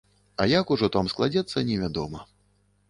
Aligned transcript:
А 0.41 0.47
як 0.59 0.71
ужо 0.75 0.89
там 0.95 1.11
складзецца, 1.13 1.67
невядома. 1.69 2.29